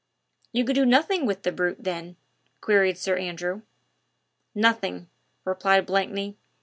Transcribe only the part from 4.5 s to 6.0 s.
"Nothing," replied